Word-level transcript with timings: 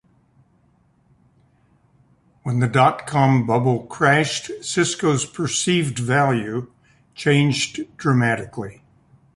When 2.41 2.57
the 2.57 2.67
dot-com 2.67 3.45
bubble 3.45 3.85
crashed, 3.85 4.49
Cisco's 4.65 5.25
perceived 5.27 5.99
value 5.99 6.71
changed 7.13 7.97
dramatically. 7.97 8.81